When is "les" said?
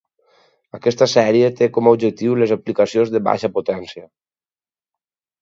2.39-2.55